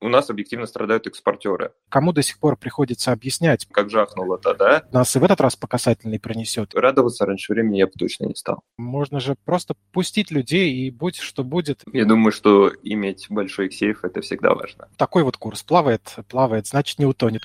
[0.00, 1.72] у нас объективно страдают экспортеры.
[1.88, 3.66] Кому до сих пор приходится объяснять?
[3.70, 4.84] Как жахнуло-то, да?
[4.92, 6.74] Нас и в этот раз по касательной пронесет.
[6.74, 8.60] Радоваться раньше времени я бы точно не стал.
[8.76, 11.82] Можно же просто пустить людей и будь что будет.
[11.92, 14.88] Я думаю, что иметь большой сейф– это всегда важно.
[14.96, 15.62] Такой вот курс.
[15.62, 17.42] Плавает, плавает, значит не утонет.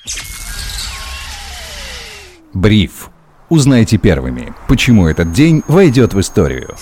[2.54, 3.10] Бриф.
[3.48, 6.74] Узнайте первыми, почему этот день войдет в историю.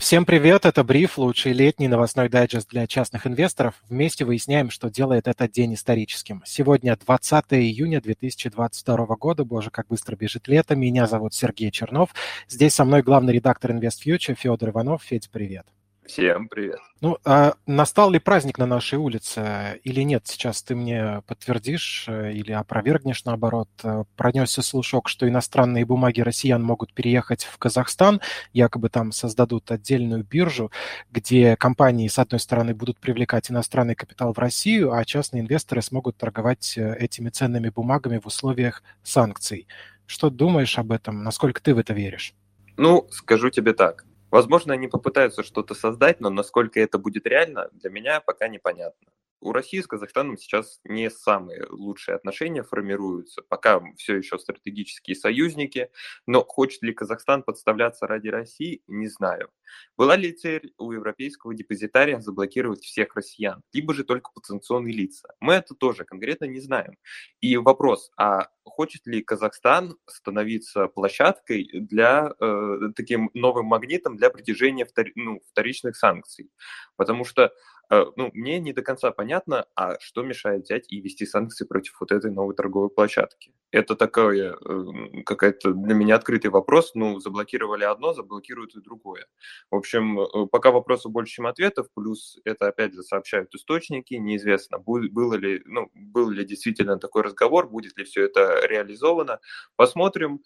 [0.00, 3.74] Всем привет, это Бриф, лучший летний новостной дайджест для частных инвесторов.
[3.90, 6.42] Вместе выясняем, что делает этот день историческим.
[6.46, 10.74] Сегодня 20 июня 2022 года, боже, как быстро бежит лето.
[10.74, 12.14] Меня зовут Сергей Чернов.
[12.48, 15.02] Здесь со мной главный редактор InvestFuture Федор Иванов.
[15.02, 15.66] Федь, привет.
[16.10, 16.80] Всем привет.
[17.00, 20.26] Ну, а настал ли праздник на нашей улице или нет?
[20.26, 23.68] Сейчас ты мне подтвердишь э, или опровергнешь, наоборот.
[23.84, 28.20] Э, Пронесся слушок, что иностранные бумаги россиян могут переехать в Казахстан,
[28.52, 30.72] якобы там создадут отдельную биржу,
[31.12, 36.16] где компании, с одной стороны, будут привлекать иностранный капитал в Россию, а частные инвесторы смогут
[36.16, 39.68] торговать э, этими ценными бумагами в условиях санкций.
[40.06, 41.22] Что думаешь об этом?
[41.22, 42.34] Насколько ты в это веришь?
[42.76, 44.04] Ну, скажу тебе так.
[44.30, 49.10] Возможно, они попытаются что-то создать, но насколько это будет реально, для меня пока непонятно.
[49.40, 55.90] У России с Казахстаном сейчас не самые лучшие отношения формируются, пока все еще стратегические союзники,
[56.26, 59.50] но хочет ли Казахстан подставляться ради России, не знаю.
[59.96, 65.34] Была ли цель у европейского депозитария заблокировать всех россиян, либо же только потенционные лица?
[65.40, 66.96] Мы это тоже конкретно не знаем.
[67.40, 74.84] И вопрос, а хочет ли Казахстан становиться площадкой для э, таким новым магнитом для притяжения
[74.84, 76.50] втори, ну, вторичных санкций?
[76.96, 77.52] Потому что
[77.90, 82.12] ну, мне не до конца понятно, а что мешает взять и вести санкции против вот
[82.12, 83.52] этой новой торговой площадки.
[83.72, 86.92] Это такой э, какая-то для меня открытый вопрос.
[86.94, 89.26] Ну, заблокировали одно, заблокируют и другое.
[89.70, 94.78] В общем, э, пока вопросов больше, чем ответов, плюс это, опять же, сообщают источники, неизвестно,
[94.78, 99.40] было ли, ну, был ли действительно такой разговор, будет ли все это реализовано.
[99.76, 100.42] Посмотрим.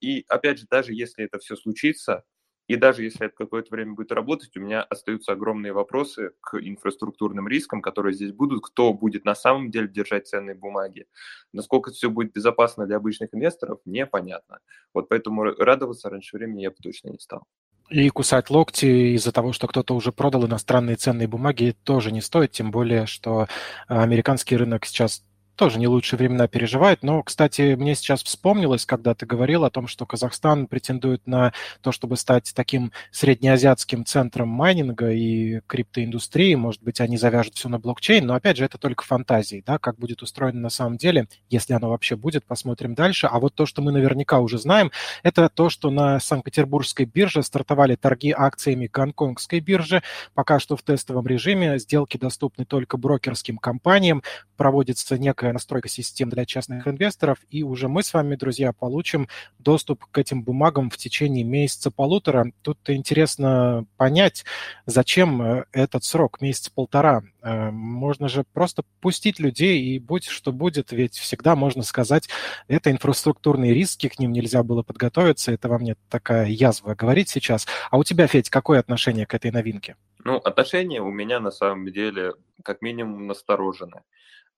[0.00, 2.24] И, опять же, даже если это все случится,
[2.66, 7.46] и даже если это какое-то время будет работать, у меня остаются огромные вопросы к инфраструктурным
[7.48, 8.64] рискам, которые здесь будут.
[8.64, 11.06] Кто будет на самом деле держать ценные бумаги?
[11.52, 14.58] Насколько все будет безопасно для обычных инвесторов, непонятно.
[14.92, 17.44] Вот поэтому радоваться раньше времени я бы точно не стал.
[17.88, 22.50] И кусать локти из-за того, что кто-то уже продал иностранные ценные бумаги, тоже не стоит,
[22.50, 23.46] тем более, что
[23.86, 25.24] американский рынок сейчас
[25.56, 27.02] тоже не лучшие времена переживает.
[27.02, 31.92] Но, кстати, мне сейчас вспомнилось, когда ты говорил о том, что Казахстан претендует на то,
[31.92, 36.54] чтобы стать таким среднеазиатским центром майнинга и криптоиндустрии.
[36.54, 39.62] Может быть, они завяжут все на блокчейн, но, опять же, это только фантазии.
[39.66, 39.78] Да?
[39.78, 43.26] Как будет устроено на самом деле, если оно вообще будет, посмотрим дальше.
[43.26, 44.92] А вот то, что мы наверняка уже знаем,
[45.22, 50.02] это то, что на Санкт-Петербургской бирже стартовали торги акциями Гонконгской биржи.
[50.34, 54.22] Пока что в тестовом режиме сделки доступны только брокерским компаниям.
[54.56, 59.28] Проводится некая некая настройка систем для частных инвесторов, и уже мы с вами, друзья, получим
[59.58, 62.52] доступ к этим бумагам в течение месяца-полутора.
[62.62, 64.44] Тут интересно понять,
[64.86, 67.22] зачем э, этот срок, месяц-полтора.
[67.42, 72.28] Э, можно же просто пустить людей, и будь что будет, ведь всегда можно сказать,
[72.68, 77.66] это инфраструктурные риски, к ним нельзя было подготовиться, это вам нет такая язва говорить сейчас.
[77.90, 79.96] А у тебя, Федь, какое отношение к этой новинке?
[80.24, 82.32] Ну, отношение у меня на самом деле
[82.64, 84.02] как минимум настороженное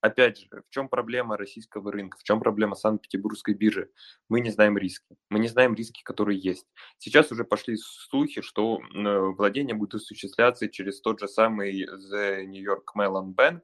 [0.00, 3.90] опять же, в чем проблема российского рынка, в чем проблема Санкт-Петербургской биржи?
[4.28, 5.16] Мы не знаем риски.
[5.30, 6.66] Мы не знаем риски, которые есть.
[6.98, 12.62] Сейчас уже пошли слухи, что э, владение будет осуществляться через тот же самый The New
[12.62, 13.62] York Mellon Bank.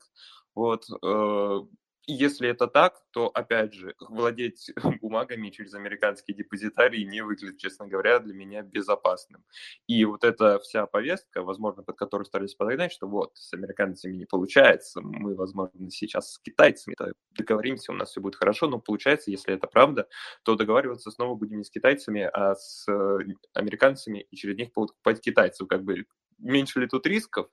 [0.54, 1.60] Вот, э,
[2.06, 4.70] если это так, то, опять же, владеть
[5.00, 9.44] бумагами через американские депозитарии не выглядит, честно говоря, для меня безопасным.
[9.86, 14.26] И вот эта вся повестка, возможно, под которую старались подогнать, что вот, с американцами не
[14.26, 16.96] получается, мы, возможно, сейчас с китайцами
[17.36, 20.08] договоримся, у нас все будет хорошо, но получается, если это правда,
[20.44, 23.18] то договариваться снова будем не с китайцами, а с э,
[23.54, 25.66] американцами, и через них покупать китайцев.
[25.68, 26.04] Как бы
[26.38, 27.48] меньше ли тут рисков?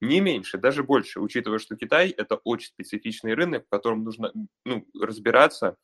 [0.00, 4.32] Не меньше, даже больше, учитывая, что Китай– это очень специфичный рынок, в котором нужно
[4.64, 5.76] ну, разбираться,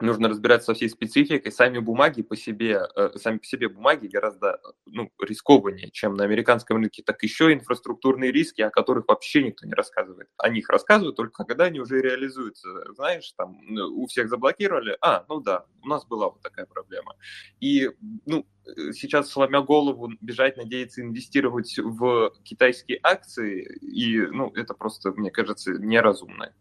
[0.00, 1.52] нужно разбираться со всей спецификой.
[1.52, 6.78] Сами бумаги по себе, э, сами по себе бумаги гораздо ну, рискованнее, чем на американском
[6.78, 7.02] рынке.
[7.04, 10.28] Так еще инфраструктурные риски, о которых вообще никто не рассказывает.
[10.38, 12.68] О них рассказывают только когда они уже реализуются.
[12.94, 14.96] Знаешь, там у всех заблокировали.
[15.00, 17.16] А, ну да, у нас была вот такая проблема.
[17.60, 17.90] И
[18.26, 18.46] ну,
[18.92, 25.72] сейчас, сломя голову, бежать, надеяться инвестировать в китайские акции, и ну, это просто, мне кажется,
[25.72, 26.52] неразумно.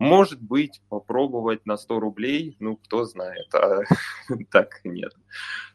[0.00, 3.82] Может быть, попробовать на 100 рублей, ну, кто знает, а
[4.50, 5.12] так нет.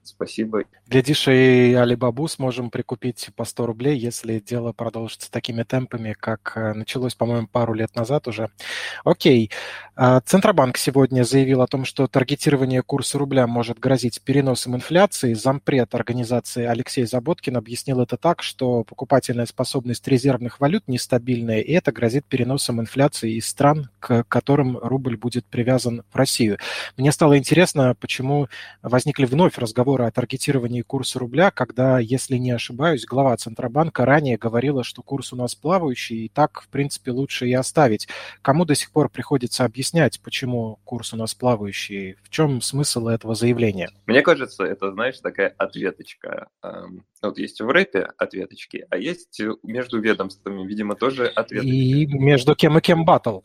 [0.04, 0.64] Спасибо.
[0.88, 6.74] Глядишь, и Алибабу сможем прикупить по 100 рублей, если дело продолжится такими темпами, как э,
[6.74, 8.50] началось, по-моему, пару лет назад уже.
[9.04, 9.50] Окей.
[9.96, 15.34] А, Центробанк сегодня заявил о том, что таргетирование курса рубля может грозить переносом инфляции.
[15.34, 21.92] Зампред организации Алексей Заботкин объяснил это так, что покупательная способность резервных валют нестабильная, и это
[21.92, 26.58] грозит переносом инфляции из стран, к которым рубль будет привязан в Россию.
[26.98, 28.48] Мне стало интересно, почему
[28.82, 34.84] возникли вновь разговоры о таргетировании курса рубля, когда, если не ошибаюсь, глава Центробанка ранее говорила,
[34.84, 38.08] что курс у нас плавающий, и так, в принципе, лучше и оставить.
[38.42, 42.16] Кому до сих пор приходится объяснять, почему курс у нас плавающий?
[42.24, 43.90] В чем смысл этого заявления?
[44.06, 46.48] Мне кажется, это, знаешь, такая ответочка.
[46.64, 51.74] Эм, вот есть в рэпе ответочки, а есть между ведомствами, видимо, тоже ответочки.
[51.74, 53.40] И между кем и кем батл?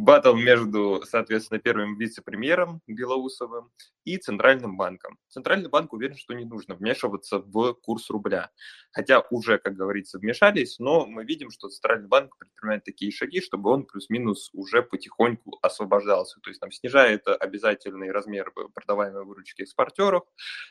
[0.00, 3.70] Батл между, соответственно, первым вице-премьером Белоусовым
[4.04, 5.18] и Центральным банком.
[5.28, 8.50] Центральный банк уверен, что не нужно вмешиваться в курс рубля.
[8.92, 13.68] Хотя уже, как говорится, вмешались, но мы видим, что Центральный банк предпринимает такие шаги, чтобы
[13.68, 16.40] он плюс-минус уже потихоньку освобождался.
[16.40, 20.24] То есть там снижает обязательный размер продаваемой выручки экспортеров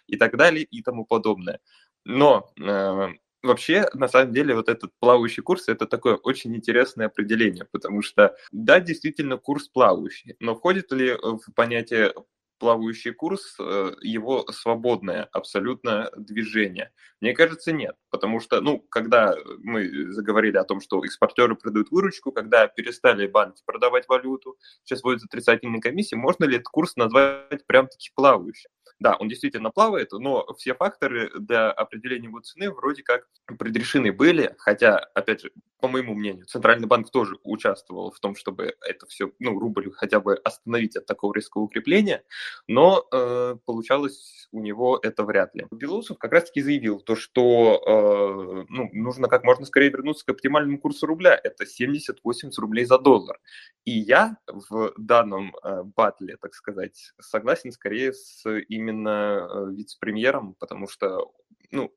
[0.08, 1.60] и так далее и тому подобное.
[2.04, 3.10] Но э,
[3.44, 8.36] Вообще, на самом деле, вот этот плавающий курс– это такое очень интересное определение, потому что,
[8.52, 12.14] да, действительно, курс плавающий, но входит ли в понятие
[12.60, 16.92] плавающий курс, э, его свободное абсолютно движение?
[17.22, 17.96] Мне кажется, нет.
[18.10, 23.62] Потому что, ну, когда мы заговорили о том, что экспортеры продают выручку, когда перестали банки
[23.66, 28.70] продавать валюту, сейчас вводят отрицательные комиссии, можно ли этот курс назвать прям-таки плавающим?
[29.00, 34.56] Да, он действительно плавает, но все факторы для определения его цены вроде как предрешены были,
[34.58, 39.32] хотя, опять же, по моему мнению, Центральный банк тоже участвовал в том, чтобы это все,
[39.40, 42.24] ну, рубль хотя бы остановить от такого резкого укрепления,
[42.68, 45.68] но э, получалось у него это вряд ли.
[45.72, 50.80] Белоусов как раз-таки заявил то, что э, ну, нужно как можно скорее вернуться к оптимальному
[50.80, 53.40] курсу рубля, это 70-80 рублей за доллар.
[53.86, 60.88] И я в данном э, батле, так сказать, согласен скорее с именно э, вице-премьером, потому
[60.88, 61.32] что,
[61.72, 61.94] ну,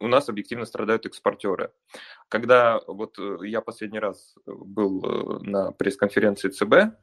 [0.00, 1.72] у нас объективно страдают экспортеры.
[2.28, 6.96] Когда вот э, я последний раз э, был на пресс-конференции ЦБ,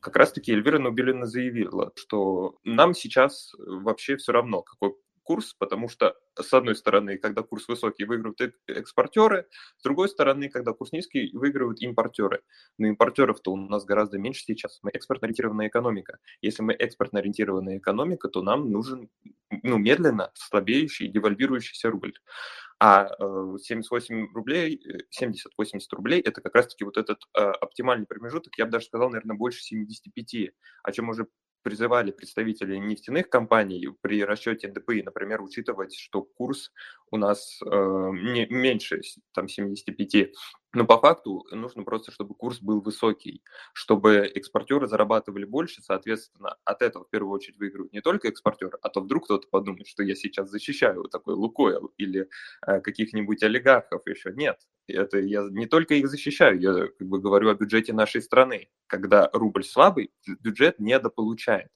[0.00, 4.94] как раз-таки Эльвира Нубилина заявила, что нам сейчас вообще все равно, какой
[5.28, 9.46] курс, потому что, с одной стороны, когда курс высокий, выигрывают экспортеры,
[9.76, 12.40] с другой стороны, когда курс низкий, выигрывают импортеры.
[12.78, 14.78] Но импортеров-то у нас гораздо меньше сейчас.
[14.82, 16.16] Мы экспортно-ориентированная экономика.
[16.40, 19.10] Если мы экспортно-ориентированная экономика, то нам нужен
[19.62, 22.14] ну, медленно слабеющий, девальвирующийся рубль.
[22.80, 23.10] А
[23.58, 24.80] 78 э, рублей,
[25.20, 25.34] 70-80
[25.92, 29.60] рублей– это как раз-таки вот этот э, оптимальный промежуток, я бы даже сказал, наверное, больше
[29.60, 30.52] 75,
[30.84, 31.26] о чем уже
[31.68, 36.72] призывали представители нефтяных компаний при расчете НДПИ, например, учитывать, что курс
[37.10, 39.02] у нас э, не, меньше
[39.34, 40.30] там, 75.
[40.74, 43.42] Но по факту нужно просто, чтобы курс был высокий,
[43.72, 48.90] чтобы экспортеры зарабатывали больше, соответственно, от этого в первую очередь выигрывают не только экспортеры, а
[48.90, 52.28] то вдруг кто-то подумает, что я сейчас защищаю вот такой Лукойл или
[52.66, 54.32] э, каких-нибудь олигархов еще.
[54.34, 58.68] Нет, это я не только их защищаю, я как бы говорю о бюджете нашей страны.
[58.86, 60.10] Когда рубль слабый,
[60.40, 61.68] бюджет недополучает.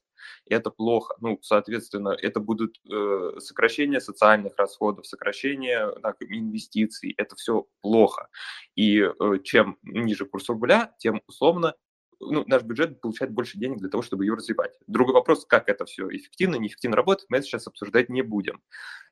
[0.47, 1.15] Это плохо.
[1.19, 7.13] Ну, соответственно, это будут э, сокращение социальных расходов, сокращение так, инвестиций.
[7.17, 8.29] Это все плохо.
[8.75, 11.75] И э, чем ниже курс рубля, тем условно
[12.19, 14.77] ну, наш бюджет получает больше денег для того, чтобы ее развивать.
[14.87, 18.61] Другой вопрос, как это все эффективно, неэффективно работает, мы это сейчас обсуждать не будем.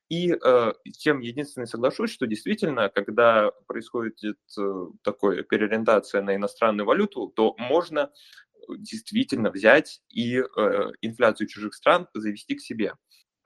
[0.10, 4.18] И э, чем единственное соглашусь, что действительно, когда происходит
[4.58, 8.12] э, такое переориентация на иностранную валюту, то можно
[8.70, 10.44] действительно взять и э,
[11.02, 12.96] инфляцию чужих стран завести к себе.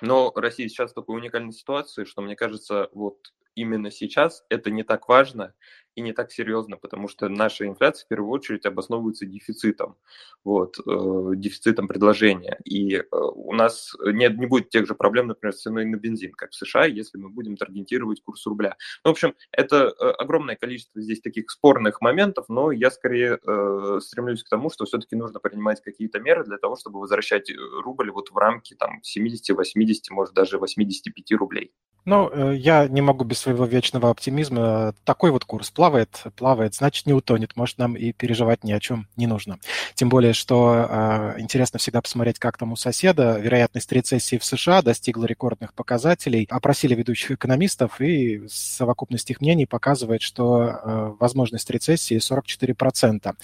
[0.01, 4.83] Но Россия сейчас в такой уникальной ситуации, что мне кажется, вот именно сейчас это не
[4.83, 5.53] так важно,
[5.95, 9.95] и не так серьезно, потому что наша инфляция в первую очередь обосновывается дефицитом,
[10.43, 12.59] вот, э, дефицитом предложения.
[12.65, 16.33] И э, у нас нет, не будет тех же проблем, например, с ценой на бензин,
[16.33, 18.75] как в США, если мы будем таргетировать курс рубля.
[19.03, 23.99] Ну, в общем, это э, огромное количество здесь таких спорных моментов, но я скорее э,
[24.01, 28.11] стремлюсь к тому, что все-таки нужно принимать какие-то меры для того, чтобы возвращать э, рубль
[28.11, 31.71] вот в рамки там 70, 80, может даже 85 рублей.
[32.05, 34.93] Ну, э, я не могу без своего вечного оптимизма.
[35.05, 37.55] Такой вот курс плавает, плавает, значит, не утонет.
[37.55, 39.59] Может, нам и переживать ни о чем не нужно.
[39.93, 43.37] Тем более, что э, интересно всегда посмотреть, как там у соседа.
[43.37, 46.47] Вероятность рецессии в США достигла рекордных показателей.
[46.49, 53.35] Опросили ведущих экономистов, и совокупность их мнений показывает, что э, возможность рецессии 44%.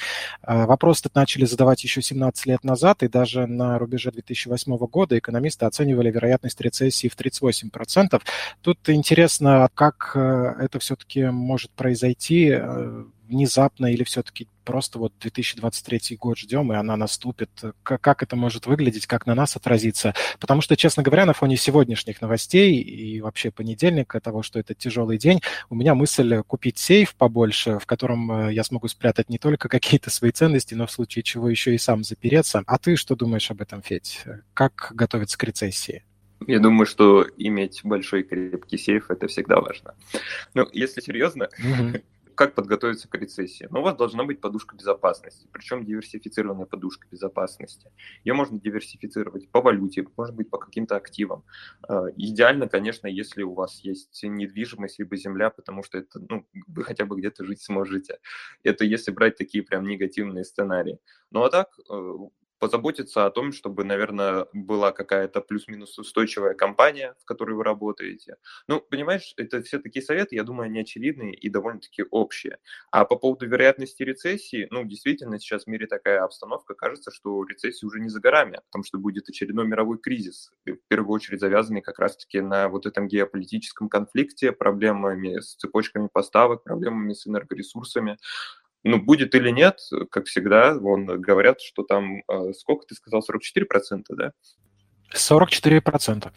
[0.42, 5.16] Э, вопрос этот начали задавать еще 17 лет назад, и даже на рубеже 2008 года
[5.16, 8.20] экономисты оценивали вероятность рецессии в 38%.
[8.64, 16.38] Тут интересно, как это все-таки может произойти э, внезапно или все-таки просто вот 2023 год
[16.38, 17.50] ждем, и она наступит?
[17.84, 20.14] Как, как это может выглядеть, как на нас отразится?
[20.40, 25.18] Потому что, честно говоря, на фоне сегодняшних новостей и вообще понедельника, того, что это тяжелый
[25.18, 29.70] день, у меня мысль купить сейф побольше, в котором э, я смогу спрятать не только
[29.70, 32.64] какие-то свои ценности, но в случае чего еще и сам запереться.
[32.68, 34.24] А ты что думаешь об этом, Федь?
[34.54, 36.04] Как готовиться к рецессии?
[36.48, 39.94] Я думаю, что иметь большой крепкий сейф это всегда важно.
[40.56, 42.02] Ну, если серьезно, mm-hmm
[42.36, 43.68] как подготовиться к рецессии?
[43.72, 47.92] Ну, у вас должна быть подушка безопасности, причем диверсифицированная подушка безопасности.
[48.24, 51.44] Ее можно диверсифицировать по валюте, может быть, по каким-то активам.
[51.88, 56.84] А, идеально, конечно, если у вас есть недвижимость либо земля, потому что это, ну, вы
[56.84, 58.20] хотя бы где-то жить сможете.
[58.64, 61.00] Это если брать такие прям негативные сценарии.
[61.32, 62.18] Ну, а так, э,
[62.62, 68.38] позаботиться о том, чтобы, наверное, была какая-то плюс-минус устойчивая компания, в которой вы работаете.
[68.68, 72.60] Ну, понимаешь, это все такие советы, я думаю, они очевидные и довольно-таки общие.
[72.91, 77.88] А по поводу вероятности рецессии, ну, действительно, сейчас в мире такая обстановка, кажется, что рецессия
[77.88, 81.98] уже не за горами, потому что будет очередной мировой кризис, в первую очередь завязанный как
[82.00, 88.18] раз-таки на вот этом геополитическом конфликте, проблемами с цепочками поставок, проблемами с энергоресурсами.
[88.84, 94.06] Ну, будет или нет, как всегда, вон говорят, что там, а, сколько ты сказал, 44%,
[94.10, 94.34] да?
[95.14, 96.32] 44%.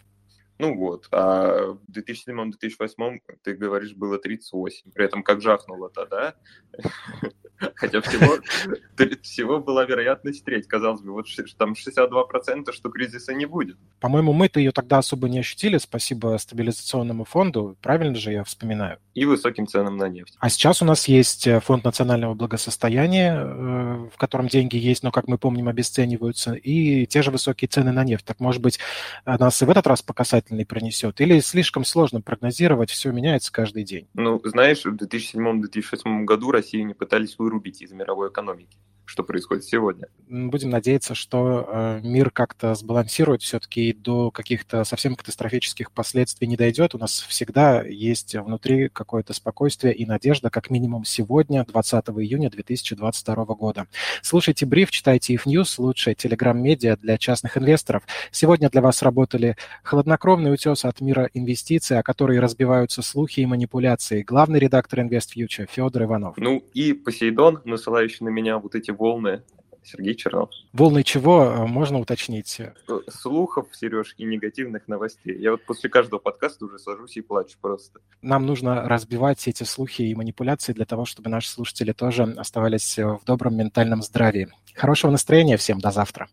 [0.57, 4.91] Ну вот, а в 2007-2008, ты говоришь, было 38.
[4.91, 6.35] При этом как жахнуло-то, да?
[7.75, 8.37] Хотя всего,
[9.21, 10.67] всего была вероятность треть.
[10.67, 13.77] Казалось бы, вот там 62%, что кризиса не будет.
[13.99, 17.77] По-моему, мы-то ее тогда особо не ощутили, спасибо стабилизационному фонду.
[17.81, 18.99] Правильно же я вспоминаю?
[19.13, 20.35] И высоким ценам на нефть.
[20.39, 25.11] А сейчас у нас есть э, фонд национального благосостояния, э, в котором деньги есть, но,
[25.11, 28.25] как мы помним, обесцениваются, и те же высокие цены на нефть.
[28.25, 28.79] Так, может быть,
[29.25, 31.21] нас и в этот раз по касательной пронесет?
[31.21, 34.07] Или слишком сложно прогнозировать, все меняется каждый день?
[34.13, 40.07] Ну, знаешь, в 2007-2008 году России не пытались вырубить из мировой экономики что происходит сегодня.
[40.27, 46.57] Будем надеяться, что э, мир как-то сбалансирует все-таки и до каких-то совсем катастрофических последствий не
[46.57, 46.95] дойдет.
[46.95, 53.45] У нас всегда есть внутри какое-то спокойствие и надежда, как минимум сегодня, 20 июня 2022
[53.45, 53.87] года.
[54.21, 58.03] Слушайте бриф, читайте их News, лучшая телеграм-медиа для частных инвесторов.
[58.31, 64.23] Сегодня для вас работали хладнокровный утес от мира инвестиций, о которой разбиваются слухи и манипуляции.
[64.23, 66.37] Главный редактор InvestFuture Федор Иванов.
[66.37, 69.43] Ну и Посейдон, насылающий на меня вот эти волны
[69.85, 70.49] Сергей Чернов.
[70.73, 72.59] Волны чего, э, можно уточнить?
[72.59, 72.73] Э,
[73.07, 75.37] слухов, Сереж, и негативных новостей.
[75.37, 77.99] Я вот после каждого подкаста уже сажусь и плачу просто.
[78.21, 83.21] Нам нужно разбивать эти слухи и манипуляции для того, чтобы наши слушатели тоже оставались в
[83.25, 84.49] добром ментальном здравии.
[84.73, 86.27] Хорошего настроения всем, до завтра.